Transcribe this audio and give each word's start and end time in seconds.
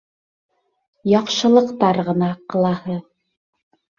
Яҡшылыҡтар 1.09 2.01
ғына 2.09 2.31
ҡылаһы. 2.53 2.95